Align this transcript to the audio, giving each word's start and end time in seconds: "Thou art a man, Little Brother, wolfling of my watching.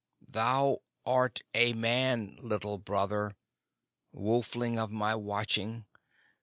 "Thou 0.29 0.79
art 1.05 1.41
a 1.53 1.73
man, 1.73 2.35
Little 2.41 2.79
Brother, 2.79 3.35
wolfling 4.11 4.79
of 4.83 4.89
my 4.89 5.13
watching. 5.13 5.85